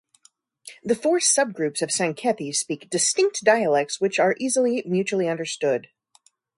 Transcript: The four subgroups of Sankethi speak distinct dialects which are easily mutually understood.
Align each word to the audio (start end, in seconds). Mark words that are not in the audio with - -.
The 0.83 0.95
four 0.95 1.19
subgroups 1.19 1.83
of 1.83 1.91
Sankethi 1.91 2.55
speak 2.55 2.89
distinct 2.89 3.43
dialects 3.43 4.01
which 4.01 4.17
are 4.17 4.35
easily 4.39 4.81
mutually 4.87 5.27
understood. 5.29 5.89